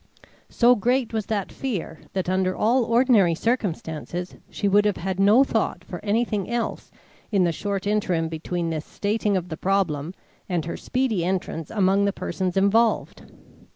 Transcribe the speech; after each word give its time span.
So 0.49 0.75
great 0.75 1.13
was 1.13 1.27
that 1.27 1.51
fear 1.51 1.99
that 2.13 2.27
under 2.27 2.55
all 2.55 2.85
ordinary 2.85 3.35
circumstances 3.35 4.35
she 4.49 4.67
would 4.67 4.83
have 4.83 4.97
had 4.97 5.19
no 5.19 5.43
thought 5.43 5.83
for 5.83 6.03
anything 6.03 6.49
else 6.49 6.89
in 7.29 7.43
the 7.43 7.51
short 7.51 7.85
interim 7.85 8.27
between 8.27 8.71
this 8.71 8.83
stating 8.83 9.37
of 9.37 9.49
the 9.49 9.57
problem 9.57 10.15
and 10.49 10.65
her 10.65 10.75
speedy 10.75 11.23
entrance 11.23 11.69
among 11.69 12.05
the 12.05 12.13
persons 12.13 12.57
involved. 12.57 13.31